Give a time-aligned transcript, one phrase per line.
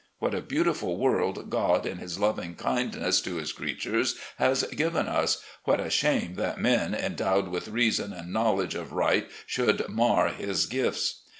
[0.17, 5.43] What a beautiful world God, in His loving kindness to His creatures, has given us!
[5.65, 10.65] What a shame that men endowed with reason and knowledge of right should mar His
[10.65, 11.21] gifts.